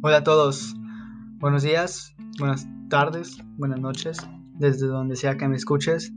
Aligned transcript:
Hola 0.00 0.18
a 0.18 0.22
todos, 0.22 0.76
buenos 1.40 1.64
días, 1.64 2.14
buenas 2.38 2.68
tardes, 2.88 3.36
buenas 3.56 3.80
noches, 3.80 4.18
desde 4.54 4.86
donde 4.86 5.16
sea 5.16 5.36
que 5.36 5.48
me 5.48 5.56
escuches. 5.56 6.12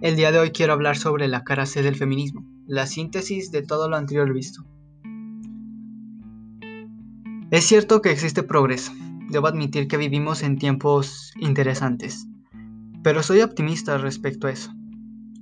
El 0.00 0.16
día 0.16 0.32
de 0.32 0.38
hoy 0.38 0.52
quiero 0.52 0.72
hablar 0.72 0.96
sobre 0.96 1.28
la 1.28 1.44
cara 1.44 1.66
C 1.66 1.82
del 1.82 1.96
feminismo, 1.96 2.46
la 2.66 2.86
síntesis 2.86 3.50
de 3.50 3.60
todo 3.60 3.90
lo 3.90 3.96
anterior 3.96 4.32
visto. 4.32 4.64
Es 7.50 7.64
cierto 7.66 8.00
que 8.00 8.10
existe 8.10 8.42
progreso, 8.42 8.92
debo 9.28 9.48
admitir 9.48 9.86
que 9.86 9.98
vivimos 9.98 10.42
en 10.42 10.56
tiempos 10.56 11.34
interesantes, 11.38 12.26
pero 13.02 13.22
soy 13.22 13.42
optimista 13.42 13.98
respecto 13.98 14.46
a 14.46 14.52
eso. 14.52 14.72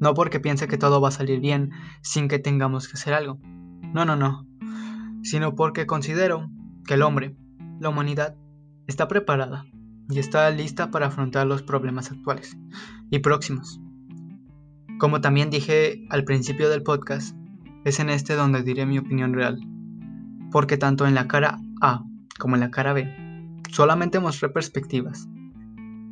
No 0.01 0.15
porque 0.15 0.41
piense 0.41 0.67
que 0.67 0.79
todo 0.79 1.01
va 1.01 1.11
a 1.11 1.13
salir 1.13 1.39
bien 1.39 1.71
sin 2.03 2.27
que 2.27 2.41
tengamos 2.41 2.89
que 2.89 2.95
hacer 2.95 3.15
algo. 3.15 3.39
No, 3.95 4.05
no, 4.05 4.17
no. 4.17 4.49
Sino 5.23 5.55
porque 5.55 5.87
considero 5.87 6.51
que 6.85 6.95
el 6.95 7.03
hombre, 7.03 7.37
la 7.81 7.89
humanidad 7.89 8.37
está 8.87 9.09
preparada 9.09 9.65
y 10.09 10.19
está 10.19 10.51
lista 10.51 10.91
para 10.91 11.07
afrontar 11.07 11.47
los 11.47 11.63
problemas 11.63 12.11
actuales 12.11 12.57
y 13.11 13.19
próximos. 13.21 13.81
Como 14.99 15.21
también 15.21 15.51
dije 15.51 16.07
al 16.11 16.25
principio 16.25 16.69
del 16.71 16.83
podcast, 16.83 17.37
es 17.85 18.01
en 18.01 18.11
este 18.11 18.35
donde 18.35 18.63
diré 18.63 18.87
mi 18.87 18.99
opinión 18.99 19.35
real, 19.35 19.61
porque 20.51 20.77
tanto 20.77 21.07
en 21.07 21.15
la 21.15 21.27
cara 21.27 21.59
A 21.81 22.05
como 22.39 22.57
en 22.57 22.61
la 22.61 22.71
cara 22.71 22.93
B 22.93 23.09
solamente 23.71 24.21
mostré 24.21 24.49
perspectivas, 24.49 25.29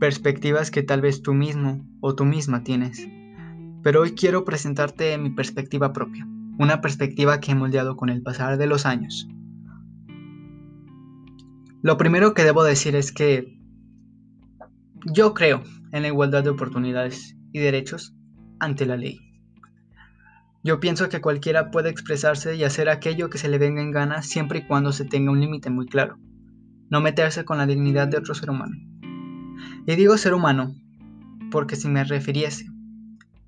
perspectivas 0.00 0.70
que 0.70 0.82
tal 0.82 1.00
vez 1.00 1.22
tú 1.22 1.32
mismo 1.32 1.86
o 2.00 2.14
tú 2.14 2.24
misma 2.24 2.64
tienes, 2.64 3.08
pero 3.82 4.00
hoy 4.00 4.12
quiero 4.12 4.44
presentarte 4.44 5.16
mi 5.18 5.30
perspectiva 5.30 5.92
propia, 5.92 6.26
una 6.58 6.80
perspectiva 6.80 7.40
que 7.40 7.52
he 7.52 7.54
moldeado 7.54 7.96
con 7.96 8.08
el 8.08 8.22
pasar 8.22 8.58
de 8.58 8.66
los 8.66 8.84
años 8.84 9.28
lo 11.82 11.96
primero 11.96 12.32
que 12.32 12.44
debo 12.44 12.62
decir 12.62 12.94
es 12.94 13.10
que 13.10 13.58
yo 15.12 15.34
creo 15.34 15.62
en 15.90 16.02
la 16.02 16.08
igualdad 16.08 16.44
de 16.44 16.50
oportunidades 16.50 17.36
y 17.52 17.58
derechos 17.58 18.14
ante 18.60 18.86
la 18.86 18.96
ley. 18.96 19.18
Yo 20.62 20.78
pienso 20.78 21.08
que 21.08 21.20
cualquiera 21.20 21.72
puede 21.72 21.90
expresarse 21.90 22.54
y 22.54 22.62
hacer 22.62 22.88
aquello 22.88 23.30
que 23.30 23.38
se 23.38 23.48
le 23.48 23.58
venga 23.58 23.82
en 23.82 23.90
gana 23.90 24.22
siempre 24.22 24.60
y 24.60 24.66
cuando 24.66 24.92
se 24.92 25.04
tenga 25.04 25.32
un 25.32 25.40
límite 25.40 25.70
muy 25.70 25.86
claro. 25.86 26.18
No 26.88 27.00
meterse 27.00 27.44
con 27.44 27.58
la 27.58 27.66
dignidad 27.66 28.06
de 28.06 28.18
otro 28.18 28.34
ser 28.34 28.50
humano. 28.50 28.76
Y 29.84 29.96
digo 29.96 30.16
ser 30.16 30.34
humano 30.34 30.76
porque 31.50 31.74
si 31.74 31.88
me 31.88 32.04
refiriese 32.04 32.66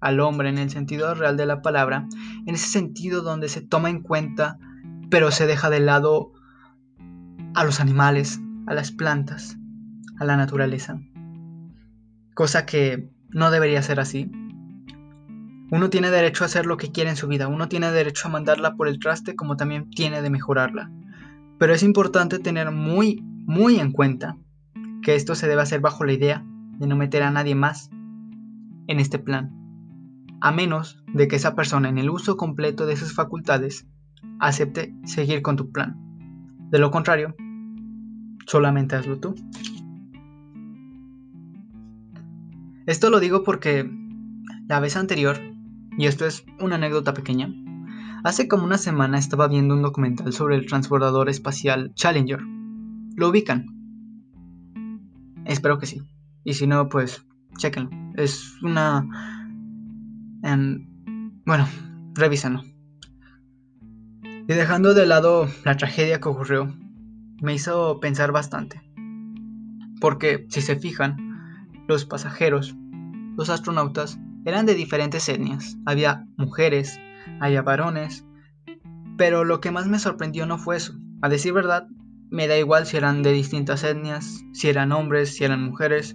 al 0.00 0.18
hombre 0.18 0.48
en 0.48 0.58
el 0.58 0.70
sentido 0.70 1.14
real 1.14 1.36
de 1.36 1.46
la 1.46 1.62
palabra, 1.62 2.08
en 2.46 2.54
ese 2.54 2.68
sentido 2.68 3.22
donde 3.22 3.48
se 3.48 3.62
toma 3.62 3.90
en 3.90 4.02
cuenta 4.02 4.58
pero 5.08 5.30
se 5.30 5.46
deja 5.46 5.70
de 5.70 5.78
lado 5.78 6.32
a 7.54 7.64
los 7.64 7.80
animales, 7.80 8.40
a 8.66 8.74
las 8.74 8.90
plantas, 8.90 9.56
a 10.18 10.24
la 10.24 10.36
naturaleza. 10.36 11.00
Cosa 12.34 12.66
que 12.66 13.08
no 13.30 13.50
debería 13.50 13.82
ser 13.82 14.00
así. 14.00 14.30
Uno 15.70 15.90
tiene 15.90 16.10
derecho 16.10 16.44
a 16.44 16.46
hacer 16.46 16.66
lo 16.66 16.76
que 16.76 16.92
quiere 16.92 17.10
en 17.10 17.16
su 17.16 17.26
vida, 17.26 17.48
uno 17.48 17.68
tiene 17.68 17.90
derecho 17.90 18.28
a 18.28 18.30
mandarla 18.30 18.76
por 18.76 18.88
el 18.88 18.98
traste 18.98 19.34
como 19.34 19.56
también 19.56 19.90
tiene 19.90 20.22
de 20.22 20.30
mejorarla. 20.30 20.90
Pero 21.58 21.72
es 21.72 21.82
importante 21.82 22.38
tener 22.38 22.70
muy, 22.70 23.20
muy 23.22 23.80
en 23.80 23.92
cuenta 23.92 24.36
que 25.02 25.14
esto 25.14 25.34
se 25.34 25.48
debe 25.48 25.62
hacer 25.62 25.80
bajo 25.80 26.04
la 26.04 26.12
idea 26.12 26.44
de 26.78 26.86
no 26.86 26.96
meter 26.96 27.22
a 27.22 27.30
nadie 27.30 27.54
más 27.54 27.90
en 28.86 29.00
este 29.00 29.18
plan, 29.18 29.52
a 30.40 30.52
menos 30.52 31.02
de 31.12 31.28
que 31.28 31.36
esa 31.36 31.54
persona 31.54 31.88
en 31.88 31.98
el 31.98 32.10
uso 32.10 32.36
completo 32.36 32.86
de 32.86 32.96
sus 32.96 33.14
facultades 33.14 33.86
acepte 34.40 34.94
seguir 35.04 35.42
con 35.42 35.56
tu 35.56 35.70
plan. 35.70 35.96
De 36.70 36.78
lo 36.78 36.90
contrario, 36.90 37.34
solamente 38.46 38.96
hazlo 38.96 39.18
tú. 39.18 39.34
Esto 42.86 43.10
lo 43.10 43.20
digo 43.20 43.42
porque 43.44 43.90
la 44.68 44.80
vez 44.80 44.96
anterior, 44.96 45.38
y 45.96 46.06
esto 46.06 46.26
es 46.26 46.44
una 46.60 46.74
anécdota 46.74 47.14
pequeña, 47.14 47.52
hace 48.24 48.46
como 48.46 48.64
una 48.64 48.78
semana 48.78 49.18
estaba 49.18 49.48
viendo 49.48 49.74
un 49.74 49.82
documental 49.82 50.32
sobre 50.32 50.56
el 50.56 50.66
transbordador 50.66 51.28
espacial 51.28 51.92
Challenger. 51.94 52.40
¿Lo 53.16 53.28
ubican? 53.28 53.66
Espero 55.46 55.78
que 55.78 55.86
sí. 55.86 56.02
Y 56.44 56.54
si 56.54 56.66
no, 56.66 56.88
pues 56.88 57.24
chequenlo. 57.56 57.90
Es 58.16 58.54
una... 58.62 59.06
Em, 60.42 60.86
bueno, 61.46 61.66
revísenlo. 62.14 62.62
Y 64.22 64.52
dejando 64.52 64.92
de 64.92 65.06
lado 65.06 65.48
la 65.64 65.76
tragedia 65.76 66.20
que 66.20 66.28
ocurrió, 66.28 66.74
me 67.40 67.54
hizo 67.54 68.00
pensar 68.00 68.32
bastante. 68.32 68.82
Porque, 70.00 70.46
si 70.48 70.60
se 70.60 70.76
fijan, 70.76 71.16
los 71.88 72.04
pasajeros, 72.04 72.76
los 73.36 73.50
astronautas, 73.50 74.18
eran 74.44 74.66
de 74.66 74.74
diferentes 74.74 75.28
etnias. 75.28 75.76
Había 75.86 76.26
mujeres, 76.36 77.00
había 77.40 77.62
varones. 77.62 78.26
Pero 79.16 79.44
lo 79.44 79.60
que 79.60 79.70
más 79.70 79.86
me 79.86 79.98
sorprendió 79.98 80.46
no 80.46 80.58
fue 80.58 80.76
eso. 80.76 80.94
A 81.22 81.28
decir 81.28 81.52
verdad, 81.52 81.88
me 82.30 82.48
da 82.48 82.58
igual 82.58 82.86
si 82.86 82.96
eran 82.96 83.22
de 83.22 83.32
distintas 83.32 83.84
etnias, 83.84 84.44
si 84.52 84.68
eran 84.68 84.92
hombres, 84.92 85.34
si 85.36 85.44
eran 85.44 85.62
mujeres. 85.62 86.14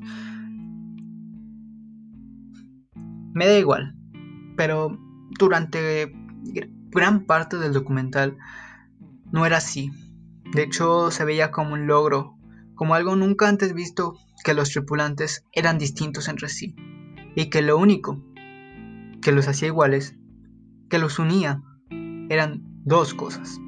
Me 3.34 3.48
da 3.48 3.58
igual. 3.58 3.96
Pero 4.58 4.98
durante 5.40 6.12
gran 6.92 7.26
parte 7.26 7.58
del 7.58 7.74
documental 7.74 8.38
no 9.32 9.46
era 9.46 9.58
así. 9.58 9.92
De 10.54 10.64
hecho, 10.64 11.12
se 11.12 11.26
veía 11.26 11.52
como 11.52 11.74
un 11.74 11.88
logro, 11.88 12.36
como 12.76 12.96
algo 12.96 13.16
nunca 13.16 13.48
antes 13.48 13.74
visto 13.74 14.18
que 14.44 14.54
los 14.54 14.72
tripulantes 14.72 15.46
eran 15.52 15.78
distintos 15.78 16.28
entre 16.28 16.50
sí, 16.50 16.76
y 17.36 17.50
que 17.50 17.62
lo 17.62 17.78
único 17.78 18.24
que 19.22 19.32
los 19.32 19.48
hacía 19.48 19.68
iguales, 19.68 20.16
que 20.90 20.98
los 20.98 21.20
unía, 21.20 21.62
eran 22.30 22.64
dos 22.84 23.14
cosas. 23.14 23.60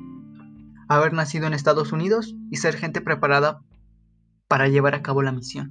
Haber 0.87 1.13
nacido 1.13 1.47
en 1.47 1.53
Estados 1.53 1.91
Unidos 1.91 2.35
y 2.49 2.57
ser 2.57 2.75
gente 2.75 3.01
preparada 3.01 3.61
para 4.47 4.67
llevar 4.67 4.95
a 4.95 5.01
cabo 5.01 5.21
la 5.21 5.31
misión. 5.31 5.69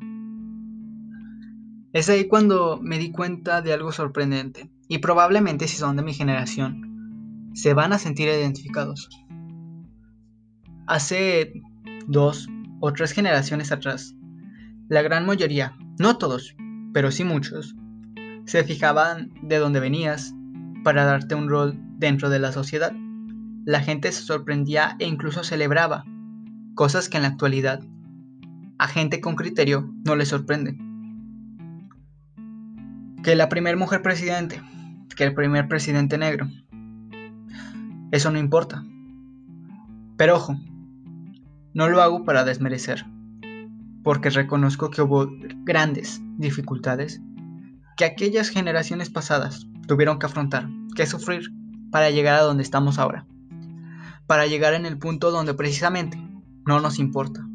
Es 1.93 2.09
ahí 2.09 2.28
cuando 2.28 2.78
me 2.81 2.99
di 2.99 3.10
cuenta 3.10 3.62
de 3.62 3.72
algo 3.72 3.91
sorprendente, 3.91 4.70
y 4.88 4.99
probablemente 4.99 5.66
si 5.66 5.76
son 5.76 5.97
de 5.97 6.03
mi 6.03 6.15
generación, 6.15 7.50
se 7.54 7.75
van 7.75 7.93
a 7.93 7.99
sentir 7.99 8.28
identificados. 8.28 9.09
Hace 10.90 11.52
dos 12.08 12.48
o 12.80 12.92
tres 12.92 13.12
generaciones 13.12 13.70
atrás, 13.70 14.16
la 14.88 15.02
gran 15.02 15.24
mayoría, 15.24 15.76
no 16.00 16.18
todos, 16.18 16.56
pero 16.92 17.12
sí 17.12 17.22
muchos, 17.22 17.76
se 18.44 18.64
fijaban 18.64 19.30
de 19.40 19.58
dónde 19.58 19.78
venías 19.78 20.34
para 20.82 21.04
darte 21.04 21.36
un 21.36 21.48
rol 21.48 21.78
dentro 21.96 22.28
de 22.28 22.40
la 22.40 22.50
sociedad. 22.50 22.92
La 23.64 23.78
gente 23.78 24.10
se 24.10 24.22
sorprendía 24.22 24.96
e 24.98 25.06
incluso 25.06 25.44
celebraba, 25.44 26.06
cosas 26.74 27.08
que 27.08 27.18
en 27.18 27.22
la 27.22 27.28
actualidad 27.28 27.80
a 28.80 28.88
gente 28.88 29.20
con 29.20 29.36
criterio 29.36 29.94
no 30.04 30.16
le 30.16 30.26
sorprende. 30.26 30.76
Que 33.22 33.36
la 33.36 33.48
primer 33.48 33.76
mujer 33.76 34.02
presidente, 34.02 34.60
que 35.14 35.22
el 35.22 35.34
primer 35.34 35.68
presidente 35.68 36.18
negro. 36.18 36.48
Eso 38.10 38.32
no 38.32 38.40
importa. 38.40 38.82
Pero 40.16 40.34
ojo, 40.34 40.58
no 41.75 41.88
lo 41.88 42.03
hago 42.03 42.25
para 42.25 42.44
desmerecer, 42.44 43.04
porque 44.03 44.31
reconozco 44.31 44.91
que 44.91 45.03
hubo 45.03 45.28
grandes 45.64 46.20
dificultades 46.38 47.20
que 47.97 48.04
aquellas 48.04 48.48
generaciones 48.48 49.10
pasadas 49.10 49.66
tuvieron 49.86 50.19
que 50.19 50.26
afrontar, 50.26 50.69
que 50.97 51.06
sufrir 51.06 51.53
para 51.91 52.10
llegar 52.10 52.36
a 52.36 52.42
donde 52.42 52.62
estamos 52.62 52.99
ahora, 52.99 53.26
para 54.26 54.46
llegar 54.46 54.75
en 54.75 54.87
el 54.87 54.99
punto 54.99 55.31
donde 55.31 55.55
precisamente 55.55 56.19
no 56.67 56.81
nos 56.81 56.99
importa. 56.99 57.46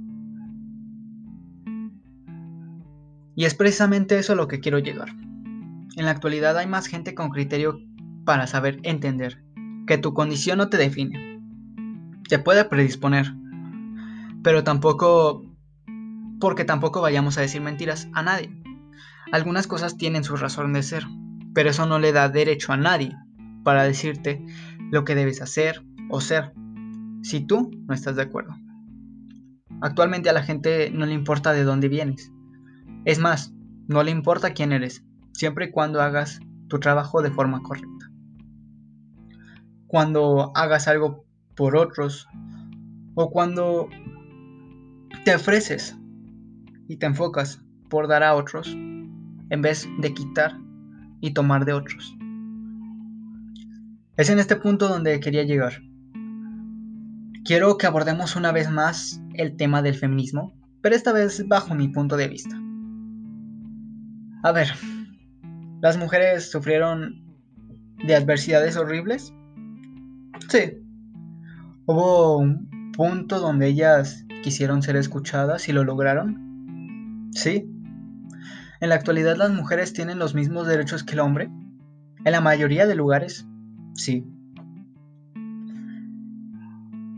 Y 3.35 3.45
es 3.45 3.53
precisamente 3.53 4.17
eso 4.17 4.33
a 4.33 4.35
lo 4.35 4.47
que 4.47 4.59
quiero 4.59 4.79
llegar. 4.79 5.09
En 5.97 6.05
la 6.05 6.11
actualidad 6.11 6.57
hay 6.57 6.67
más 6.67 6.87
gente 6.87 7.15
con 7.15 7.29
criterio 7.29 7.79
para 8.23 8.47
saber 8.47 8.79
entender 8.83 9.43
que 9.87 9.97
tu 9.97 10.13
condición 10.13 10.57
no 10.57 10.69
te 10.69 10.77
define. 10.77 11.41
Te 12.27 12.39
puede 12.39 12.65
predisponer 12.65 13.33
pero 14.45 14.63
tampoco, 14.63 15.41
porque 16.39 16.65
tampoco 16.65 17.01
vayamos 17.01 17.35
a 17.35 17.41
decir 17.41 17.61
mentiras 17.61 18.07
a 18.13 18.21
nadie. 18.21 18.55
Algunas 19.31 19.65
cosas 19.65 19.97
tienen 19.97 20.23
su 20.23 20.37
razón 20.37 20.71
de 20.71 20.83
ser, 20.83 21.03
pero 21.55 21.71
eso 21.71 21.87
no 21.87 21.97
le 21.97 22.11
da 22.11 22.29
derecho 22.29 22.71
a 22.71 22.77
nadie 22.77 23.17
para 23.63 23.85
decirte 23.85 24.45
lo 24.91 25.03
que 25.03 25.15
debes 25.15 25.41
hacer 25.41 25.83
o 26.11 26.21
ser, 26.21 26.53
si 27.23 27.39
tú 27.41 27.71
no 27.87 27.95
estás 27.95 28.17
de 28.17 28.21
acuerdo. 28.21 28.53
Actualmente 29.81 30.29
a 30.29 30.33
la 30.33 30.43
gente 30.43 30.91
no 30.91 31.07
le 31.07 31.15
importa 31.15 31.51
de 31.51 31.63
dónde 31.63 31.89
vienes. 31.89 32.31
Es 33.03 33.17
más, 33.17 33.51
no 33.87 34.03
le 34.03 34.11
importa 34.11 34.53
quién 34.53 34.73
eres, 34.73 35.03
siempre 35.33 35.65
y 35.65 35.71
cuando 35.71 36.03
hagas 36.03 36.39
tu 36.67 36.79
trabajo 36.79 37.23
de 37.23 37.31
forma 37.31 37.63
correcta. 37.63 38.11
Cuando 39.87 40.51
hagas 40.55 40.87
algo 40.87 41.25
por 41.55 41.75
otros 41.75 42.27
o 43.15 43.31
cuando 43.31 43.89
te 45.25 45.33
ofreces 45.33 45.97
y 46.87 46.97
te 46.97 47.07
enfocas 47.07 47.59
por 47.89 48.07
dar 48.07 48.21
a 48.21 48.35
otros 48.35 48.67
en 48.67 49.61
vez 49.61 49.89
de 49.99 50.13
quitar 50.13 50.55
y 51.19 51.33
tomar 51.33 51.65
de 51.65 51.73
otros. 51.73 52.15
Es 54.17 54.29
en 54.29 54.37
este 54.37 54.55
punto 54.55 54.87
donde 54.87 55.19
quería 55.19 55.41
llegar. 55.41 55.81
Quiero 57.43 57.75
que 57.77 57.87
abordemos 57.87 58.35
una 58.35 58.51
vez 58.51 58.69
más 58.69 59.19
el 59.33 59.57
tema 59.57 59.81
del 59.81 59.95
feminismo, 59.95 60.53
pero 60.81 60.95
esta 60.95 61.11
vez 61.11 61.43
bajo 61.47 61.73
mi 61.73 61.87
punto 61.87 62.17
de 62.17 62.27
vista. 62.27 62.55
A 64.43 64.51
ver, 64.51 64.67
¿las 65.81 65.97
mujeres 65.97 66.51
sufrieron 66.51 67.25
de 68.05 68.15
adversidades 68.15 68.77
horribles? 68.77 69.33
Sí. 70.49 70.83
¿Hubo 71.87 72.37
un 72.37 72.91
punto 72.91 73.39
donde 73.39 73.67
ellas 73.67 74.24
quisieron 74.45 74.83
ser 74.83 74.95
escuchadas 74.95 75.67
y 75.69 75.73
lo 75.73 75.83
lograron? 75.83 77.31
Sí. 77.33 77.67
¿En 78.79 78.89
la 78.89 78.93
actualidad 78.93 79.37
las 79.37 79.49
mujeres 79.49 79.91
tienen 79.91 80.19
los 80.19 80.35
mismos 80.35 80.67
derechos 80.67 81.03
que 81.03 81.13
el 81.13 81.21
hombre? 81.21 81.49
En 82.25 82.31
la 82.31 82.41
mayoría 82.41 82.85
de 82.85 82.93
lugares, 82.93 83.47
sí. 83.95 84.23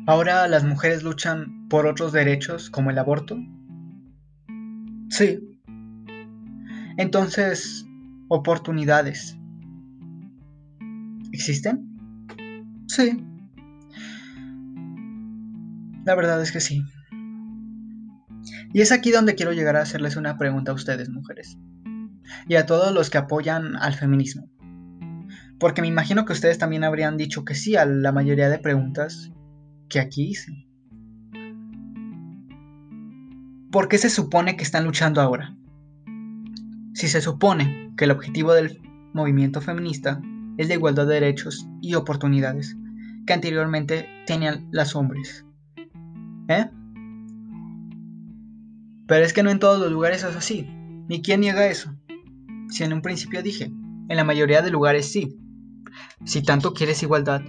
¿Ahora 0.05 0.47
las 0.47 0.63
mujeres 0.63 1.03
luchan 1.03 1.67
por 1.67 1.85
otros 1.85 2.13
derechos 2.13 2.69
como 2.69 2.91
el 2.91 2.97
aborto? 2.97 3.37
Sí. 5.09 5.41
Entonces, 6.95 7.85
oportunidades. 8.29 9.37
¿Existen? 11.33 11.89
Sí. 12.87 13.21
La 16.05 16.15
verdad 16.15 16.41
es 16.41 16.53
que 16.53 16.61
sí. 16.61 16.81
Y 18.77 18.81
es 18.81 18.91
aquí 18.91 19.09
donde 19.09 19.33
quiero 19.33 19.53
llegar 19.53 19.75
a 19.75 19.81
hacerles 19.81 20.17
una 20.17 20.37
pregunta 20.37 20.71
a 20.71 20.75
ustedes, 20.75 21.09
mujeres. 21.09 21.57
Y 22.47 22.57
a 22.57 22.67
todos 22.67 22.93
los 22.93 23.09
que 23.09 23.17
apoyan 23.17 23.75
al 23.75 23.95
feminismo. 23.95 24.51
Porque 25.59 25.81
me 25.81 25.87
imagino 25.87 26.25
que 26.25 26.33
ustedes 26.33 26.59
también 26.59 26.83
habrían 26.83 27.17
dicho 27.17 27.43
que 27.43 27.55
sí 27.55 27.75
a 27.75 27.87
la 27.87 28.11
mayoría 28.11 28.49
de 28.49 28.59
preguntas 28.59 29.31
que 29.89 29.99
aquí 29.99 30.29
hice. 30.29 30.67
¿Por 33.71 33.89
qué 33.89 33.97
se 33.97 34.11
supone 34.11 34.55
que 34.55 34.63
están 34.63 34.85
luchando 34.85 35.21
ahora? 35.21 35.57
Si 36.93 37.07
se 37.07 37.21
supone 37.21 37.95
que 37.97 38.05
el 38.05 38.11
objetivo 38.11 38.53
del 38.53 38.79
movimiento 39.11 39.59
feminista 39.59 40.21
es 40.59 40.67
la 40.67 40.75
igualdad 40.75 41.07
de 41.07 41.15
derechos 41.15 41.67
y 41.81 41.95
oportunidades 41.95 42.77
que 43.25 43.33
anteriormente 43.33 44.07
tenían 44.27 44.67
los 44.69 44.95
hombres. 44.95 45.47
¿Eh? 46.47 46.69
Pero 49.07 49.23
es 49.23 49.33
que 49.33 49.41
no 49.41 49.49
en 49.49 49.59
todos 49.59 49.79
los 49.79 49.91
lugares 49.91 50.23
es 50.23 50.35
así. 50.35 50.67
¿Ni 51.07 51.21
quién 51.21 51.39
niega 51.39 51.67
eso? 51.67 51.95
Si 52.69 52.83
en 52.83 52.91
un 52.91 53.01
principio 53.01 53.41
dije, 53.41 53.65
en 53.65 54.17
la 54.17 54.25
mayoría 54.25 54.61
de 54.61 54.69
lugares 54.69 55.09
sí. 55.11 55.39
Si 56.25 56.43
tanto 56.43 56.73
quieres 56.73 57.01
igualdad, 57.01 57.41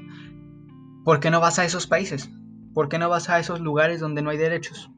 ¿por 1.05 1.19
qué 1.19 1.31
no 1.31 1.41
vas 1.41 1.59
a 1.59 1.65
esos 1.65 1.89
países? 1.89 2.31
¿Por 2.75 2.89
qué 2.89 2.99
no 2.99 3.09
vas 3.09 3.29
a 3.29 3.41
esos 3.41 3.61
lugares 3.61 3.99
donde 3.99 4.23
no 4.23 4.31
hay 4.31 4.39
derechos? 4.39 4.91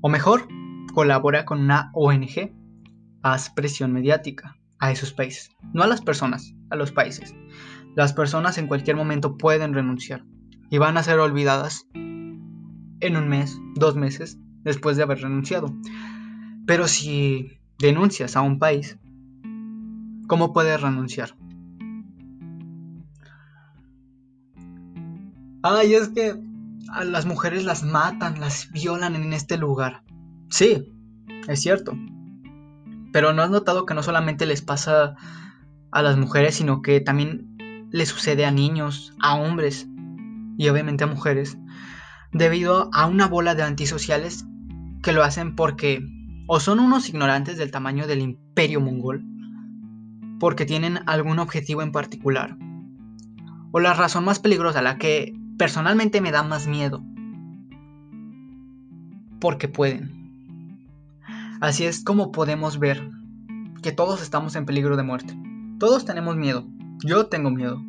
O 0.00 0.08
mejor, 0.08 0.48
colabora 0.92 1.44
con 1.44 1.60
una 1.60 1.90
ONG. 1.94 2.52
Haz 3.22 3.50
presión 3.50 3.92
mediática 3.92 4.56
a 4.80 4.90
esos 4.90 5.12
países. 5.12 5.50
No 5.72 5.84
a 5.84 5.86
las 5.86 6.00
personas, 6.00 6.52
a 6.70 6.76
los 6.76 6.90
países. 6.90 7.34
Las 7.94 8.12
personas 8.12 8.58
en 8.58 8.66
cualquier 8.66 8.96
momento 8.96 9.36
pueden 9.36 9.72
renunciar 9.72 10.24
y 10.68 10.78
van 10.78 10.96
a 10.96 11.02
ser 11.04 11.20
olvidadas 11.20 11.86
en 11.94 13.16
un 13.16 13.28
mes, 13.28 13.56
dos 13.76 13.94
meses 13.94 14.38
después 14.66 14.96
de 14.96 15.04
haber 15.04 15.20
renunciado. 15.20 15.72
Pero 16.66 16.88
si 16.88 17.60
denuncias 17.78 18.36
a 18.36 18.42
un 18.42 18.58
país, 18.58 18.98
¿cómo 20.26 20.52
puedes 20.52 20.80
renunciar? 20.80 21.36
Ay, 25.62 25.94
es 25.94 26.08
que 26.08 26.34
a 26.92 27.04
las 27.04 27.26
mujeres 27.26 27.64
las 27.64 27.84
matan, 27.84 28.40
las 28.40 28.70
violan 28.72 29.14
en 29.14 29.32
este 29.32 29.56
lugar. 29.56 30.02
Sí, 30.50 30.92
es 31.46 31.60
cierto. 31.60 31.96
Pero 33.12 33.32
no 33.32 33.42
has 33.42 33.50
notado 33.50 33.86
que 33.86 33.94
no 33.94 34.02
solamente 34.02 34.46
les 34.46 34.62
pasa 34.62 35.14
a 35.92 36.02
las 36.02 36.16
mujeres, 36.16 36.56
sino 36.56 36.82
que 36.82 37.00
también 37.00 37.86
le 37.92 38.04
sucede 38.04 38.44
a 38.44 38.50
niños, 38.50 39.14
a 39.20 39.36
hombres 39.36 39.88
y 40.58 40.68
obviamente 40.68 41.04
a 41.04 41.06
mujeres, 41.06 41.56
debido 42.32 42.90
a 42.92 43.06
una 43.06 43.28
bola 43.28 43.54
de 43.54 43.62
antisociales 43.62 44.44
que 45.06 45.12
lo 45.12 45.22
hacen 45.22 45.54
porque 45.54 46.04
o 46.48 46.58
son 46.58 46.80
unos 46.80 47.08
ignorantes 47.08 47.58
del 47.58 47.70
tamaño 47.70 48.08
del 48.08 48.18
imperio 48.18 48.80
mongol, 48.80 49.24
porque 50.40 50.66
tienen 50.66 50.98
algún 51.06 51.38
objetivo 51.38 51.80
en 51.82 51.92
particular, 51.92 52.58
o 53.70 53.78
la 53.78 53.94
razón 53.94 54.24
más 54.24 54.40
peligrosa, 54.40 54.82
la 54.82 54.98
que 54.98 55.32
personalmente 55.58 56.20
me 56.20 56.32
da 56.32 56.42
más 56.42 56.66
miedo, 56.66 57.04
porque 59.38 59.68
pueden. 59.68 60.10
Así 61.60 61.84
es 61.84 62.02
como 62.02 62.32
podemos 62.32 62.80
ver 62.80 63.08
que 63.84 63.92
todos 63.92 64.20
estamos 64.20 64.56
en 64.56 64.66
peligro 64.66 64.96
de 64.96 65.04
muerte. 65.04 65.38
Todos 65.78 66.04
tenemos 66.04 66.34
miedo. 66.34 66.66
Yo 67.04 67.26
tengo 67.26 67.52
miedo. 67.52 67.80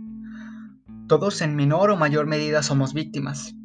Todos 1.08 1.42
en 1.42 1.56
menor 1.56 1.90
o 1.90 1.98
mayor 1.98 2.28
medida 2.28 2.62
somos 2.62 2.94
víctimas. 2.94 3.56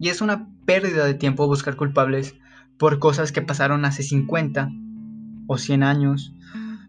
Y 0.00 0.08
es 0.08 0.22
una 0.22 0.48
pérdida 0.64 1.04
de 1.04 1.12
tiempo 1.12 1.46
buscar 1.46 1.76
culpables 1.76 2.34
por 2.78 2.98
cosas 2.98 3.32
que 3.32 3.42
pasaron 3.42 3.84
hace 3.84 4.02
50 4.02 4.70
o 5.46 5.58
100 5.58 5.82
años. 5.82 6.34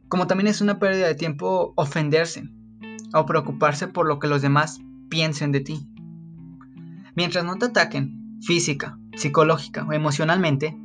Como 0.07 0.27
también 0.27 0.47
es 0.47 0.61
una 0.61 0.79
pérdida 0.79 1.07
de 1.07 1.15
tiempo 1.15 1.73
ofenderse 1.75 2.49
o 3.13 3.25
preocuparse 3.25 3.87
por 3.87 4.07
lo 4.07 4.19
que 4.19 4.27
los 4.27 4.41
demás 4.41 4.79
piensen 5.09 5.51
de 5.51 5.61
ti. 5.61 5.87
Mientras 7.15 7.45
no 7.45 7.57
te 7.57 7.65
ataquen 7.65 8.37
física, 8.41 8.97
psicológica 9.15 9.85
o 9.85 9.93
emocionalmente, 9.93 10.77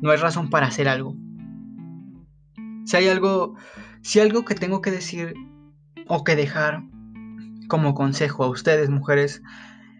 no 0.00 0.10
hay 0.10 0.18
razón 0.18 0.50
para 0.50 0.66
hacer 0.66 0.88
algo. 0.88 1.16
Si 2.84 2.96
hay 2.96 3.08
algo, 3.08 3.54
si 4.02 4.20
algo 4.20 4.44
que 4.44 4.54
tengo 4.54 4.80
que 4.80 4.90
decir 4.90 5.34
o 6.06 6.24
que 6.24 6.36
dejar 6.36 6.82
como 7.68 7.94
consejo 7.94 8.44
a 8.44 8.48
ustedes, 8.48 8.90
mujeres, 8.90 9.42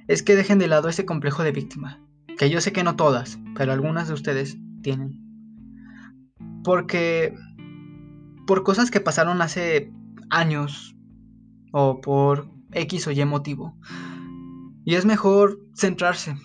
es 0.06 0.22
que 0.22 0.36
dejen 0.36 0.58
de 0.58 0.68
lado 0.68 0.88
ese 0.88 1.04
complejo 1.04 1.42
de 1.42 1.52
víctima, 1.52 2.00
que 2.38 2.50
yo 2.50 2.60
sé 2.60 2.72
que 2.72 2.84
no 2.84 2.96
todas, 2.96 3.38
pero 3.54 3.72
algunas 3.72 4.08
de 4.08 4.14
ustedes 4.14 4.58
tienen. 4.82 5.20
Porque 6.64 7.34
por 8.46 8.62
cosas 8.62 8.90
que 8.90 9.00
pasaron 9.00 9.42
hace 9.42 9.92
años 10.30 10.96
o 11.72 12.00
por 12.00 12.50
X 12.72 13.06
o 13.06 13.10
Y 13.10 13.24
motivo. 13.24 13.76
Y 14.84 14.94
es 14.94 15.04
mejor 15.04 15.58
centrarse, 15.74 16.36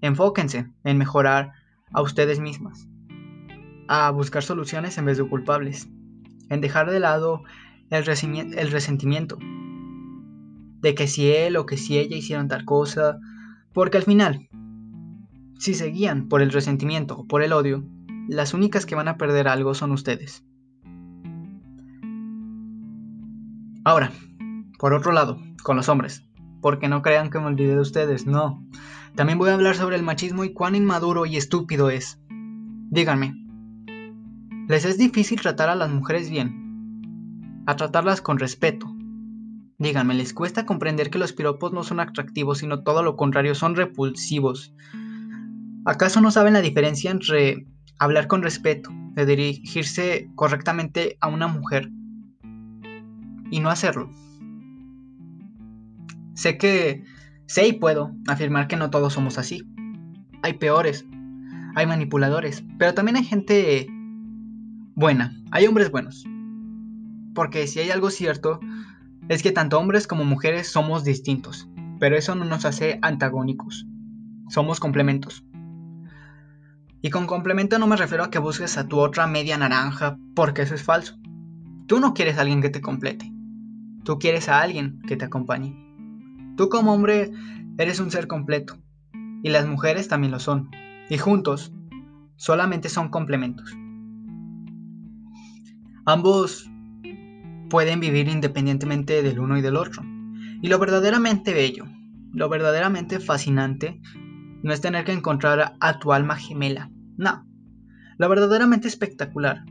enfóquense 0.00 0.70
en 0.84 0.96
mejorar 0.96 1.52
a 1.92 2.00
ustedes 2.00 2.40
mismas 2.40 2.88
a 3.88 4.10
buscar 4.10 4.42
soluciones 4.42 4.98
en 4.98 5.04
vez 5.04 5.18
de 5.18 5.28
culpables, 5.28 5.88
en 6.48 6.60
dejar 6.60 6.90
de 6.90 7.00
lado 7.00 7.42
el, 7.90 8.04
resentimiento 8.04 9.38
de 10.80 10.94
que 10.94 11.06
si 11.06 11.30
él 11.30 11.56
o 11.56 11.66
que 11.66 11.76
si 11.76 11.98
ella 11.98 12.16
hicieron 12.16 12.48
tal 12.48 12.64
cosa, 12.64 13.18
porque 13.72 13.98
al 13.98 14.04
final, 14.04 14.48
si 15.58 15.74
se 15.74 15.86
guían 15.86 16.28
por 16.28 16.42
el 16.42 16.52
resentimiento 16.52 17.16
o 17.16 17.26
por 17.26 17.42
el 17.42 17.52
odio, 17.52 17.84
las 18.28 18.54
únicas 18.54 18.86
que 18.86 18.94
van 18.94 19.08
a 19.08 19.16
perder 19.16 19.48
algo 19.48 19.74
son 19.74 19.92
ustedes. 19.92 20.44
Ahora, 23.84 24.12
por 24.78 24.92
otro 24.94 25.12
lado, 25.12 25.40
con 25.62 25.76
los 25.76 25.88
hombres, 25.88 26.24
porque 26.60 26.88
no 26.88 27.02
crean 27.02 27.30
que 27.30 27.38
me 27.38 27.46
olvide 27.46 27.74
de 27.74 27.80
ustedes, 27.80 28.26
no. 28.26 28.66
También 29.14 29.38
voy 29.38 29.50
a 29.50 29.54
hablar 29.54 29.76
sobre 29.76 29.96
el 29.96 30.02
machismo 30.02 30.44
y 30.44 30.52
cuán 30.52 30.74
inmaduro 30.74 31.24
y 31.24 31.36
estúpido 31.36 31.90
es. 31.90 32.18
Díganme, 32.28 33.34
les 34.68 34.84
es 34.84 34.98
difícil 34.98 35.40
tratar 35.40 35.68
a 35.68 35.76
las 35.76 35.90
mujeres 35.90 36.28
bien, 36.28 37.62
a 37.66 37.76
tratarlas 37.76 38.20
con 38.20 38.38
respeto. 38.38 38.92
Díganme, 39.78 40.14
¿les 40.14 40.34
cuesta 40.34 40.66
comprender 40.66 41.10
que 41.10 41.18
los 41.18 41.32
piropos 41.32 41.72
no 41.72 41.84
son 41.84 42.00
atractivos, 42.00 42.58
sino 42.58 42.82
todo 42.82 43.04
lo 43.04 43.16
contrario, 43.16 43.54
son 43.54 43.76
repulsivos? 43.76 44.74
¿Acaso 45.86 46.20
no 46.20 46.32
saben 46.32 46.54
la 46.54 46.62
diferencia 46.62 47.12
entre 47.12 47.64
hablar 48.00 48.26
con 48.26 48.42
respeto, 48.42 48.90
de 49.14 49.24
dirigirse 49.24 50.28
correctamente 50.34 51.16
a 51.20 51.28
una 51.28 51.46
mujer 51.46 51.92
y 53.52 53.60
no 53.60 53.70
hacerlo? 53.70 54.10
Sé 56.34 56.58
que 56.58 57.04
sé 57.46 57.68
y 57.68 57.72
puedo 57.74 58.16
afirmar 58.26 58.66
que 58.66 58.76
no 58.76 58.90
todos 58.90 59.12
somos 59.12 59.38
así. 59.38 59.62
Hay 60.42 60.54
peores, 60.54 61.06
hay 61.76 61.86
manipuladores, 61.86 62.64
pero 62.78 62.92
también 62.92 63.16
hay 63.18 63.24
gente 63.24 63.86
buena, 64.96 65.40
hay 65.52 65.68
hombres 65.68 65.92
buenos. 65.92 66.24
Porque 67.32 67.68
si 67.68 67.78
hay 67.78 67.90
algo 67.90 68.10
cierto, 68.10 68.58
es 69.28 69.40
que 69.40 69.52
tanto 69.52 69.78
hombres 69.78 70.08
como 70.08 70.24
mujeres 70.24 70.66
somos 70.66 71.04
distintos, 71.04 71.68
pero 72.00 72.16
eso 72.16 72.34
no 72.34 72.44
nos 72.44 72.64
hace 72.64 72.98
antagónicos, 73.02 73.86
somos 74.48 74.80
complementos. 74.80 75.45
Y 77.06 77.10
con 77.10 77.28
complemento 77.28 77.78
no 77.78 77.86
me 77.86 77.94
refiero 77.94 78.24
a 78.24 78.30
que 78.30 78.40
busques 78.40 78.76
a 78.76 78.88
tu 78.88 78.98
otra 78.98 79.28
media 79.28 79.56
naranja, 79.56 80.18
porque 80.34 80.62
eso 80.62 80.74
es 80.74 80.82
falso. 80.82 81.16
Tú 81.86 82.00
no 82.00 82.14
quieres 82.14 82.36
a 82.36 82.40
alguien 82.40 82.60
que 82.60 82.68
te 82.68 82.80
complete. 82.80 83.32
Tú 84.02 84.18
quieres 84.18 84.48
a 84.48 84.60
alguien 84.60 85.00
que 85.06 85.16
te 85.16 85.24
acompañe. 85.24 85.76
Tú 86.56 86.68
como 86.68 86.92
hombre 86.92 87.30
eres 87.78 88.00
un 88.00 88.10
ser 88.10 88.26
completo. 88.26 88.76
Y 89.44 89.50
las 89.50 89.68
mujeres 89.68 90.08
también 90.08 90.32
lo 90.32 90.40
son. 90.40 90.72
Y 91.08 91.16
juntos 91.16 91.72
solamente 92.34 92.88
son 92.88 93.08
complementos. 93.08 93.72
Ambos 96.06 96.68
pueden 97.70 98.00
vivir 98.00 98.26
independientemente 98.26 99.22
del 99.22 99.38
uno 99.38 99.56
y 99.56 99.62
del 99.62 99.76
otro. 99.76 100.02
Y 100.60 100.66
lo 100.66 100.80
verdaderamente 100.80 101.54
bello, 101.54 101.84
lo 102.32 102.48
verdaderamente 102.48 103.20
fascinante, 103.20 104.00
no 104.64 104.72
es 104.72 104.80
tener 104.80 105.04
que 105.04 105.12
encontrar 105.12 105.76
a 105.78 105.98
tu 106.00 106.12
alma 106.12 106.34
gemela. 106.34 106.90
No. 107.16 107.46
Lo 108.18 108.28
verdaderamente 108.28 108.88
espectacular. 108.88 109.64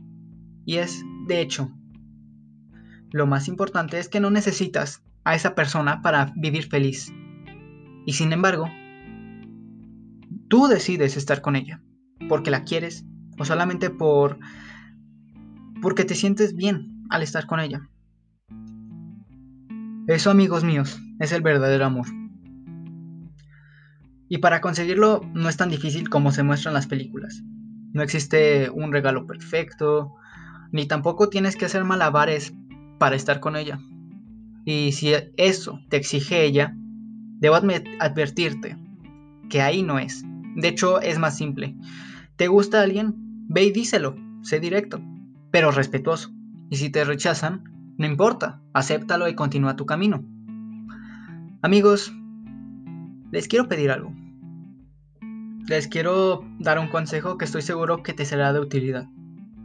Y 0.66 0.78
es, 0.78 1.04
de 1.28 1.42
hecho, 1.42 1.72
lo 3.12 3.28
más 3.28 3.48
importante 3.48 4.00
es 4.00 4.10
que 4.10 4.20
no 4.20 4.30
necesitas 4.30 5.04
a 5.24 5.36
esa 5.36 5.56
persona 5.56 6.02
para 6.02 6.34
vivir 6.36 6.68
feliz. 6.68 7.12
Y 8.06 8.14
sin 8.14 8.34
embargo, 8.34 8.70
tú 10.50 10.68
decides 10.68 11.18
estar 11.18 11.42
con 11.42 11.56
ella, 11.56 11.82
porque 12.30 12.52
la 12.52 12.64
quieres 12.64 13.06
o 13.38 13.46
solamente 13.46 13.90
por 13.90 14.40
porque 15.82 16.06
te 16.06 16.16
sientes 16.16 16.56
bien 16.56 17.04
al 17.10 17.22
estar 17.22 17.46
con 17.46 17.60
ella. 17.60 17.90
Eso, 20.08 20.32
amigos 20.32 20.64
míos, 20.64 21.00
es 21.20 21.32
el 21.32 21.42
verdadero 21.42 21.86
amor. 21.86 22.08
Y 24.28 24.40
para 24.40 24.62
conseguirlo 24.62 25.22
no 25.34 25.50
es 25.50 25.58
tan 25.58 25.70
difícil 25.70 26.10
como 26.10 26.32
se 26.32 26.44
muestra 26.44 26.70
en 26.70 26.76
las 26.76 26.88
películas. 26.88 27.44
No 27.94 28.02
existe 28.02 28.70
un 28.70 28.92
regalo 28.92 29.26
perfecto, 29.26 30.16
ni 30.72 30.86
tampoco 30.86 31.30
tienes 31.30 31.56
que 31.56 31.66
hacer 31.66 31.84
malabares 31.84 32.54
para 33.00 33.16
estar 33.16 33.40
con 33.40 33.56
ella. 33.56 33.80
Y 34.66 34.92
si 34.94 35.14
eso 35.38 35.80
te 35.90 35.98
exige 35.98 36.44
ella, 36.44 36.76
debo 37.40 37.56
advertirte 37.56 38.78
que 39.50 39.62
ahí 39.62 39.84
no 39.84 40.00
es. 40.00 40.26
De 40.56 40.70
hecho, 40.70 41.00
es 41.02 41.20
más 41.20 41.38
simple. 41.38 41.76
¿Te 42.36 42.48
gusta 42.48 42.82
alguien? 42.82 43.14
Ve 43.48 43.66
y 43.66 43.72
díselo, 43.72 44.16
sé 44.42 44.60
directo, 44.60 45.02
pero 45.52 45.72
respetuoso. 45.72 46.32
Y 46.70 46.78
si 46.78 46.90
te 46.90 47.04
rechazan, 47.04 47.64
no 47.98 48.08
importa, 48.08 48.62
acéptalo 48.74 49.28
y 49.28 49.36
continúa 49.36 49.76
tu 49.76 49.86
camino. 49.86 50.26
Amigos, 51.62 52.14
les 53.32 53.48
quiero 53.48 53.68
pedir 53.68 53.92
algo. 53.92 54.14
Les 55.68 55.88
quiero 55.88 56.44
dar 56.60 56.80
un 56.80 56.88
consejo 56.88 57.38
que 57.38 57.46
estoy 57.46 57.62
seguro 57.62 58.04
que 58.04 58.14
te 58.14 58.26
será 58.26 58.54
de 58.54 58.60
utilidad. 58.60 59.08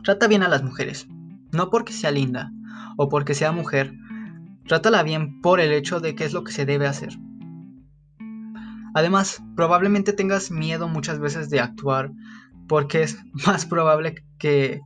Trata 0.03 0.29
bien 0.29 0.43
a 0.43 0.49
las 0.49 0.63
mujeres, 0.63 1.07
no 1.53 1.71
porque 1.71 1.93
sea 1.93 2.11
linda, 2.11 2.53
o 2.97 3.09
porque 3.09 3.35
sea 3.35 3.53
mujer, 3.53 3.95
trátala 4.67 5.03
bien 5.03 5.41
por 5.41 5.61
el 5.61 5.73
hecho 5.73 6.01
de 6.01 6.15
que 6.15 6.25
es 6.25 6.33
lo 6.33 6.45
que 6.45 6.53
se 6.53 6.65
debe 6.65 6.87
hacer. 6.87 7.19
Además, 8.95 9.43
probablemente 9.57 10.13
tengas 10.13 10.51
miedo 10.51 10.89
muchas 10.89 11.19
veces 11.19 11.51
de 11.51 11.61
actuar 11.61 12.13
porque 12.67 13.03
es 13.03 13.19
más 13.47 13.67
probable 13.67 14.25
que 14.39 14.81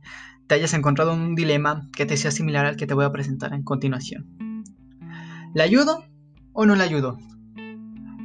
te 0.47 0.55
hayas 0.55 0.73
encontrado 0.73 1.13
un 1.13 1.35
dilema 1.35 1.89
que 1.95 2.05
te 2.05 2.17
sea 2.17 2.31
similar 2.31 2.65
al 2.65 2.75
que 2.75 2.87
te 2.87 2.93
voy 2.93 3.05
a 3.05 3.11
presentar 3.11 3.53
en 3.53 3.63
continuación. 3.63 4.63
¿Le 5.53 5.63
ayudo 5.63 6.03
o 6.53 6.65
no 6.65 6.75
le 6.75 6.83
ayudo? 6.83 7.17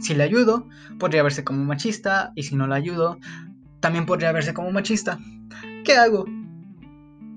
Si 0.00 0.14
le 0.14 0.24
ayudo, 0.24 0.66
podría 0.98 1.22
verse 1.22 1.44
como 1.44 1.64
machista 1.64 2.32
y 2.34 2.42
si 2.44 2.56
no 2.56 2.66
le 2.66 2.74
ayudo, 2.74 3.18
también 3.80 4.06
podría 4.06 4.32
verse 4.32 4.54
como 4.54 4.70
machista. 4.70 5.18
¿Qué 5.84 5.94
hago? 5.94 6.24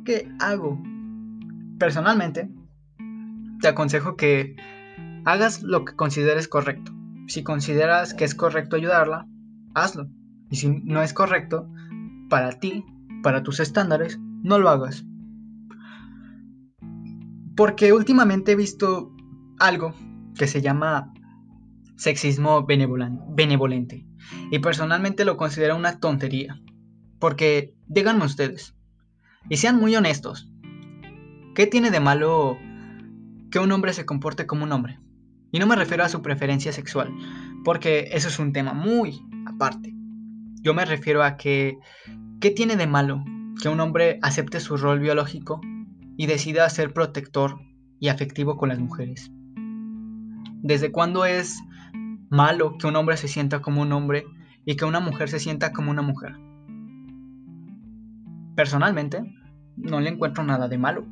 ¿Qué 0.05 0.29
hago? 0.39 0.81
Personalmente, 1.77 2.49
te 3.61 3.67
aconsejo 3.67 4.15
que 4.15 4.55
hagas 5.25 5.63
lo 5.63 5.85
que 5.85 5.95
consideres 5.95 6.47
correcto. 6.47 6.93
Si 7.27 7.43
consideras 7.43 8.13
que 8.13 8.25
es 8.25 8.35
correcto 8.35 8.75
ayudarla, 8.75 9.27
hazlo. 9.73 10.07
Y 10.49 10.57
si 10.57 10.69
no 10.69 11.01
es 11.01 11.13
correcto, 11.13 11.69
para 12.29 12.51
ti, 12.59 12.85
para 13.23 13.43
tus 13.43 13.59
estándares, 13.59 14.19
no 14.43 14.59
lo 14.59 14.69
hagas. 14.69 15.05
Porque 17.55 17.93
últimamente 17.93 18.53
he 18.53 18.55
visto 18.55 19.11
algo 19.59 19.93
que 20.37 20.47
se 20.47 20.61
llama 20.61 21.13
sexismo 21.95 22.65
benevolente. 22.65 24.05
Y 24.51 24.59
personalmente 24.59 25.25
lo 25.25 25.37
considero 25.37 25.75
una 25.75 25.99
tontería. 25.99 26.59
Porque 27.19 27.73
díganme 27.87 28.25
ustedes, 28.25 28.75
y 29.49 29.57
sean 29.57 29.79
muy 29.79 29.95
honestos, 29.95 30.49
¿Qué 31.55 31.67
tiene 31.67 31.91
de 31.91 31.99
malo 31.99 32.57
que 33.51 33.59
un 33.59 33.71
hombre 33.71 33.93
se 33.93 34.07
comporte 34.07 34.47
como 34.47 34.63
un 34.63 34.71
hombre? 34.71 34.99
Y 35.51 35.59
no 35.59 35.67
me 35.67 35.75
refiero 35.75 36.03
a 36.03 36.09
su 36.09 36.23
preferencia 36.23 36.73
sexual, 36.73 37.13
porque 37.63 38.09
eso 38.11 38.27
es 38.27 38.39
un 38.39 38.53
tema 38.53 38.73
muy 38.73 39.21
aparte. 39.45 39.93
Yo 40.63 40.73
me 40.73 40.83
refiero 40.83 41.21
a 41.21 41.37
que, 41.37 41.77
¿qué 42.41 42.49
tiene 42.49 42.75
de 42.75 42.87
malo 42.87 43.23
que 43.61 43.69
un 43.69 43.79
hombre 43.81 44.17
acepte 44.23 44.59
su 44.59 44.77
rol 44.77 44.99
biológico 44.99 45.61
y 46.17 46.25
decida 46.25 46.67
ser 46.71 46.91
protector 46.91 47.59
y 47.99 48.07
afectivo 48.07 48.57
con 48.57 48.69
las 48.69 48.79
mujeres? 48.79 49.31
¿Desde 50.63 50.91
cuándo 50.91 51.25
es 51.25 51.59
malo 52.33 52.77
que 52.79 52.87
un 52.87 52.95
hombre 52.95 53.15
se 53.15 53.27
sienta 53.27 53.61
como 53.61 53.81
un 53.81 53.93
hombre 53.93 54.25
y 54.65 54.75
que 54.75 54.85
una 54.85 54.99
mujer 54.99 55.29
se 55.29 55.39
sienta 55.39 55.71
como 55.71 55.91
una 55.91 56.01
mujer? 56.01 56.35
Personalmente, 58.55 59.23
no 59.77 59.99
le 59.99 60.09
encuentro 60.09 60.43
nada 60.43 60.67
de 60.67 60.79
malo. 60.79 61.05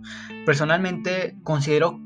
Personalmente 0.46 1.38
considero 1.44 2.00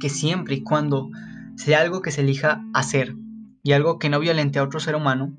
que 0.00 0.08
siempre 0.08 0.56
y 0.56 0.62
cuando 0.62 1.10
sea 1.56 1.80
algo 1.80 2.00
que 2.00 2.10
se 2.10 2.22
elija 2.22 2.64
hacer 2.72 3.14
y 3.62 3.72
algo 3.72 3.98
que 3.98 4.08
no 4.08 4.18
violente 4.18 4.58
a 4.58 4.64
otro 4.64 4.80
ser 4.80 4.96
humano, 4.96 5.36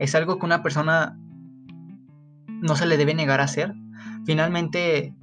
es 0.00 0.14
algo 0.16 0.38
que 0.38 0.46
una 0.46 0.62
persona 0.62 1.16
no 2.48 2.74
se 2.74 2.86
le 2.86 2.96
debe 2.96 3.14
negar 3.14 3.40
a 3.40 3.44
hacer. 3.44 3.74
Finalmente, 4.26 5.14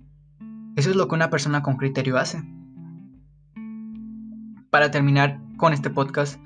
eso 0.78 0.90
es 0.90 0.96
lo 0.96 1.10
que 1.10 1.16
una 1.16 1.30
persona 1.30 1.62
con 1.62 1.76
criterio 1.76 2.18
hace. 2.18 2.42
Para 4.70 4.92
terminar 4.92 5.42
con 5.58 5.74
este 5.74 5.90
podcast 5.90 6.42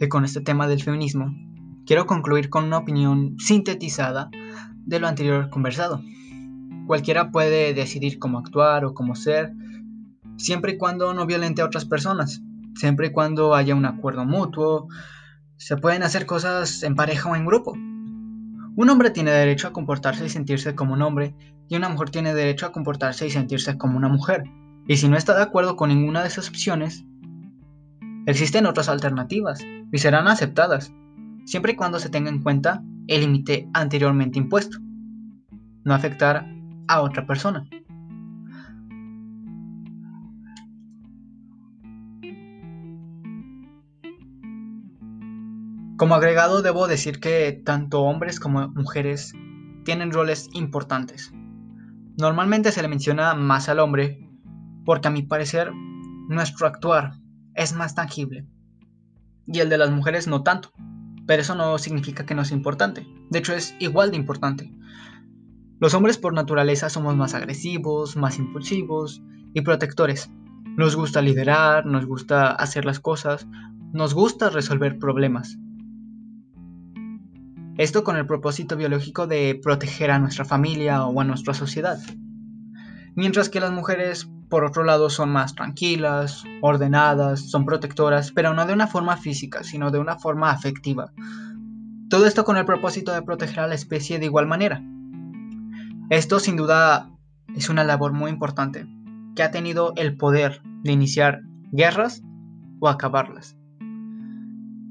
y 0.00 0.08
con 0.08 0.24
este 0.24 0.40
tema 0.40 0.68
del 0.68 0.82
feminismo, 0.82 1.34
quiero 1.86 2.06
concluir 2.06 2.50
con 2.50 2.64
una 2.64 2.78
opinión 2.78 3.36
sintetizada 3.38 4.30
de 4.86 5.00
lo 5.00 5.08
anterior 5.08 5.50
conversado. 5.50 6.02
Cualquiera 6.86 7.30
puede 7.30 7.74
decidir 7.74 8.18
cómo 8.18 8.38
actuar 8.38 8.84
o 8.84 8.94
cómo 8.94 9.14
ser, 9.14 9.52
siempre 10.36 10.72
y 10.72 10.78
cuando 10.78 11.12
no 11.14 11.26
violente 11.26 11.62
a 11.62 11.66
otras 11.66 11.84
personas, 11.84 12.42
siempre 12.74 13.08
y 13.08 13.12
cuando 13.12 13.54
haya 13.54 13.74
un 13.74 13.84
acuerdo 13.84 14.24
mutuo, 14.24 14.88
se 15.56 15.76
pueden 15.76 16.02
hacer 16.02 16.24
cosas 16.26 16.82
en 16.82 16.94
pareja 16.94 17.30
o 17.30 17.36
en 17.36 17.44
grupo. 17.44 17.72
Un 17.72 18.90
hombre 18.90 19.10
tiene 19.10 19.32
derecho 19.32 19.68
a 19.68 19.72
comportarse 19.72 20.24
y 20.24 20.28
sentirse 20.28 20.74
como 20.74 20.94
un 20.94 21.02
hombre, 21.02 21.34
y 21.68 21.76
una 21.76 21.88
mujer 21.88 22.10
tiene 22.10 22.32
derecho 22.32 22.66
a 22.66 22.72
comportarse 22.72 23.26
y 23.26 23.30
sentirse 23.30 23.76
como 23.76 23.96
una 23.96 24.08
mujer. 24.08 24.44
Y 24.86 24.96
si 24.96 25.08
no 25.08 25.16
está 25.16 25.36
de 25.36 25.42
acuerdo 25.42 25.76
con 25.76 25.90
ninguna 25.90 26.22
de 26.22 26.28
esas 26.28 26.48
opciones, 26.48 27.04
existen 28.28 28.66
otras 28.66 28.90
alternativas 28.90 29.58
y 29.90 29.98
serán 29.98 30.28
aceptadas, 30.28 30.92
siempre 31.46 31.72
y 31.72 31.76
cuando 31.76 31.98
se 31.98 32.10
tenga 32.10 32.28
en 32.28 32.42
cuenta 32.42 32.82
el 33.06 33.22
límite 33.22 33.70
anteriormente 33.72 34.38
impuesto. 34.38 34.78
No 35.84 35.94
afectar 35.94 36.46
a 36.88 37.00
otra 37.00 37.26
persona. 37.26 37.66
Como 45.96 46.14
agregado 46.14 46.60
debo 46.60 46.86
decir 46.86 47.20
que 47.20 47.62
tanto 47.64 48.02
hombres 48.02 48.38
como 48.38 48.68
mujeres 48.68 49.32
tienen 49.86 50.12
roles 50.12 50.50
importantes. 50.52 51.32
Normalmente 52.18 52.72
se 52.72 52.82
le 52.82 52.88
menciona 52.88 53.34
más 53.34 53.70
al 53.70 53.78
hombre 53.78 54.28
porque 54.84 55.08
a 55.08 55.10
mi 55.10 55.22
parecer 55.22 55.72
nuestro 56.28 56.66
actuar 56.66 57.14
es 57.58 57.74
más 57.74 57.94
tangible 57.94 58.46
y 59.46 59.58
el 59.58 59.68
de 59.68 59.78
las 59.78 59.90
mujeres 59.90 60.28
no 60.28 60.42
tanto, 60.42 60.72
pero 61.26 61.42
eso 61.42 61.54
no 61.54 61.76
significa 61.78 62.24
que 62.24 62.34
no 62.34 62.44
sea 62.44 62.56
importante, 62.56 63.06
de 63.30 63.38
hecho 63.38 63.52
es 63.52 63.74
igual 63.80 64.10
de 64.12 64.16
importante. 64.16 64.72
Los 65.80 65.94
hombres 65.94 66.18
por 66.18 66.32
naturaleza 66.32 66.88
somos 66.88 67.16
más 67.16 67.34
agresivos, 67.34 68.16
más 68.16 68.38
impulsivos 68.38 69.22
y 69.54 69.60
protectores. 69.60 70.30
Nos 70.76 70.96
gusta 70.96 71.22
liderar, 71.22 71.86
nos 71.86 72.04
gusta 72.04 72.50
hacer 72.50 72.84
las 72.84 73.00
cosas, 73.00 73.46
nos 73.92 74.14
gusta 74.14 74.50
resolver 74.50 74.98
problemas. 74.98 75.56
Esto 77.76 78.02
con 78.02 78.16
el 78.16 78.26
propósito 78.26 78.76
biológico 78.76 79.28
de 79.28 79.58
proteger 79.62 80.10
a 80.10 80.18
nuestra 80.18 80.44
familia 80.44 81.04
o 81.04 81.20
a 81.20 81.24
nuestra 81.24 81.54
sociedad. 81.54 81.98
Mientras 83.14 83.48
que 83.48 83.60
las 83.60 83.70
mujeres, 83.70 84.28
por 84.48 84.64
otro 84.64 84.84
lado, 84.84 85.10
son 85.10 85.30
más 85.30 85.54
tranquilas, 85.54 86.44
ordenadas, 86.62 87.50
son 87.50 87.64
protectoras, 87.64 88.32
pero 88.32 88.54
no 88.54 88.66
de 88.66 88.72
una 88.72 88.86
forma 88.86 89.16
física, 89.16 89.62
sino 89.62 89.90
de 89.90 89.98
una 89.98 90.18
forma 90.18 90.50
afectiva. 90.50 91.12
Todo 92.08 92.26
esto 92.26 92.44
con 92.44 92.56
el 92.56 92.64
propósito 92.64 93.12
de 93.12 93.22
proteger 93.22 93.60
a 93.60 93.66
la 93.66 93.74
especie 93.74 94.18
de 94.18 94.24
igual 94.24 94.46
manera. 94.46 94.82
Esto 96.10 96.40
sin 96.40 96.56
duda 96.56 97.10
es 97.54 97.68
una 97.68 97.84
labor 97.84 98.12
muy 98.12 98.30
importante, 98.30 98.86
que 99.36 99.42
ha 99.42 99.50
tenido 99.50 99.92
el 99.96 100.16
poder 100.16 100.62
de 100.82 100.92
iniciar 100.92 101.42
guerras 101.70 102.22
o 102.80 102.88
acabarlas, 102.88 103.56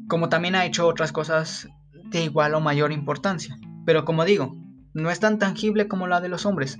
como 0.07 0.29
también 0.29 0.55
ha 0.55 0.65
hecho 0.65 0.87
otras 0.87 1.11
cosas 1.11 1.67
de 2.11 2.23
igual 2.23 2.53
o 2.53 2.61
mayor 2.61 2.91
importancia, 2.91 3.57
pero 3.85 4.05
como 4.05 4.25
digo, 4.25 4.55
no 4.93 5.09
es 5.09 5.19
tan 5.19 5.39
tangible 5.39 5.87
como 5.87 6.07
la 6.07 6.21
de 6.21 6.29
los 6.29 6.45
hombres. 6.45 6.77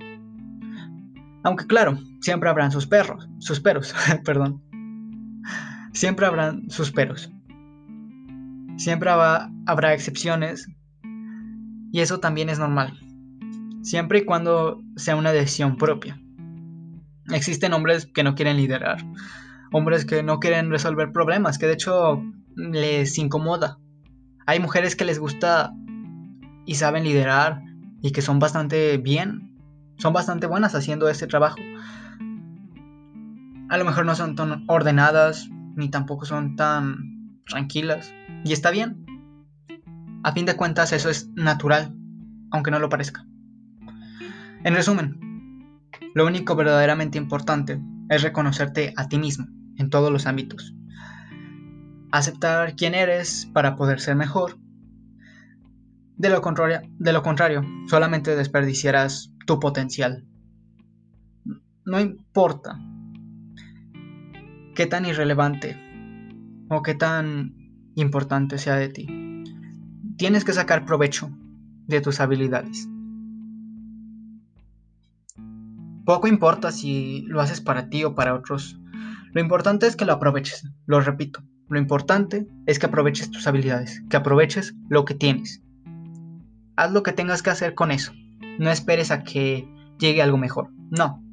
Aunque 1.47 1.65
claro, 1.65 1.97
siempre 2.19 2.49
habrán 2.49 2.73
sus 2.73 2.87
perros, 2.87 3.29
sus 3.39 3.61
peros, 3.61 3.95
perdón. 4.25 4.61
Siempre 5.93 6.25
habrán 6.25 6.69
sus 6.69 6.91
peros. 6.91 7.31
Siempre 8.75 9.09
habrá 9.09 9.93
excepciones 9.93 10.67
y 11.93 12.01
eso 12.01 12.19
también 12.19 12.49
es 12.49 12.59
normal, 12.59 12.99
siempre 13.81 14.19
y 14.19 14.25
cuando 14.25 14.83
sea 14.97 15.15
una 15.15 15.31
decisión 15.31 15.77
propia. 15.77 16.19
Existen 17.31 17.71
hombres 17.71 18.07
que 18.07 18.23
no 18.23 18.35
quieren 18.35 18.57
liderar, 18.57 18.97
hombres 19.71 20.03
que 20.03 20.23
no 20.23 20.41
quieren 20.41 20.69
resolver 20.69 21.13
problemas, 21.13 21.57
que 21.57 21.67
de 21.67 21.73
hecho 21.73 22.21
les 22.57 23.17
incomoda. 23.17 23.79
Hay 24.45 24.59
mujeres 24.59 24.97
que 24.97 25.05
les 25.05 25.17
gusta 25.17 25.73
y 26.65 26.75
saben 26.75 27.05
liderar 27.05 27.63
y 28.01 28.11
que 28.11 28.21
son 28.21 28.37
bastante 28.37 28.97
bien, 28.97 29.56
son 29.97 30.13
bastante 30.13 30.47
buenas 30.47 30.75
haciendo 30.75 31.09
este 31.09 31.27
trabajo. 31.27 31.57
A 33.69 33.77
lo 33.77 33.85
mejor 33.85 34.05
no 34.05 34.15
son 34.15 34.35
tan 34.35 34.63
ordenadas, 34.67 35.49
ni 35.75 35.89
tampoco 35.89 36.25
son 36.25 36.55
tan 36.55 37.41
tranquilas, 37.45 38.13
y 38.43 38.53
está 38.53 38.71
bien. 38.71 39.05
A 40.23 40.31
fin 40.31 40.45
de 40.45 40.55
cuentas 40.55 40.93
eso 40.93 41.09
es 41.09 41.29
natural, 41.35 41.93
aunque 42.51 42.71
no 42.71 42.79
lo 42.79 42.89
parezca. 42.89 43.25
En 44.63 44.73
resumen, 44.73 45.19
lo 46.13 46.25
único 46.25 46.55
verdaderamente 46.55 47.17
importante 47.17 47.79
es 48.09 48.21
reconocerte 48.21 48.93
a 48.95 49.07
ti 49.07 49.17
mismo 49.17 49.47
en 49.77 49.89
todos 49.89 50.11
los 50.11 50.25
ámbitos. 50.25 50.73
Aceptar 52.11 52.75
quién 52.75 52.95
eres 52.95 53.49
para 53.53 53.75
poder 53.75 53.99
ser 53.99 54.15
mejor. 54.15 54.57
De 56.15 56.29
lo, 56.29 56.41
contrario, 56.41 56.81
de 56.97 57.13
lo 57.13 57.21
contrario, 57.21 57.63
solamente 57.87 58.35
desperdiciarás 58.35 59.31
tu 59.47 59.59
potencial. 59.59 60.27
No 61.85 61.99
importa 61.99 62.79
qué 64.75 64.85
tan 64.85 65.05
irrelevante 65.05 65.75
o 66.69 66.83
qué 66.83 66.93
tan 66.93 67.55
importante 67.95 68.59
sea 68.59 68.75
de 68.75 68.89
ti. 68.89 69.07
Tienes 70.17 70.43
que 70.43 70.53
sacar 70.53 70.85
provecho 70.85 71.31
de 71.87 72.01
tus 72.01 72.19
habilidades. 72.19 72.89
Poco 76.05 76.27
importa 76.27 76.71
si 76.71 77.23
lo 77.27 77.41
haces 77.41 77.61
para 77.61 77.89
ti 77.89 78.03
o 78.03 78.15
para 78.15 78.35
otros. 78.35 78.79
Lo 79.33 79.41
importante 79.41 79.87
es 79.87 79.95
que 79.95 80.05
lo 80.05 80.13
aproveches. 80.13 80.69
Lo 80.85 80.99
repito. 80.99 81.41
Lo 81.69 81.79
importante 81.79 82.47
es 82.65 82.79
que 82.79 82.85
aproveches 82.85 83.31
tus 83.31 83.47
habilidades, 83.47 84.01
que 84.09 84.17
aproveches 84.17 84.75
lo 84.89 85.05
que 85.05 85.15
tienes. 85.15 85.63
Haz 86.75 86.91
lo 86.91 87.03
que 87.03 87.13
tengas 87.13 87.41
que 87.41 87.49
hacer 87.49 87.75
con 87.75 87.91
eso. 87.91 88.13
No 88.59 88.69
esperes 88.69 89.11
a 89.11 89.23
que 89.23 89.67
llegue 89.99 90.21
algo 90.21 90.37
mejor. 90.37 90.71
No. 90.89 91.23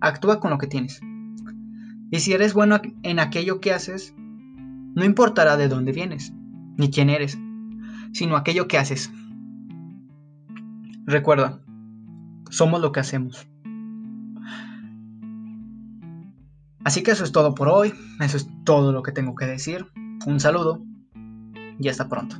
Actúa 0.00 0.40
con 0.40 0.50
lo 0.50 0.58
que 0.58 0.66
tienes. 0.66 1.00
Y 2.10 2.20
si 2.20 2.32
eres 2.32 2.54
bueno 2.54 2.80
en 3.02 3.18
aquello 3.18 3.60
que 3.60 3.72
haces, 3.72 4.14
no 4.16 5.04
importará 5.04 5.56
de 5.56 5.68
dónde 5.68 5.92
vienes, 5.92 6.32
ni 6.76 6.90
quién 6.90 7.10
eres, 7.10 7.38
sino 8.12 8.36
aquello 8.36 8.68
que 8.68 8.78
haces. 8.78 9.10
Recuerda, 11.06 11.60
somos 12.50 12.80
lo 12.80 12.92
que 12.92 13.00
hacemos. 13.00 13.48
Así 16.84 17.02
que 17.02 17.12
eso 17.12 17.24
es 17.24 17.32
todo 17.32 17.54
por 17.54 17.68
hoy, 17.68 17.94
eso 18.20 18.36
es 18.36 18.48
todo 18.64 18.92
lo 18.92 19.02
que 19.02 19.12
tengo 19.12 19.34
que 19.34 19.46
decir. 19.46 19.86
Un 20.26 20.38
saludo 20.38 20.84
y 21.78 21.88
hasta 21.88 22.08
pronto. 22.08 22.36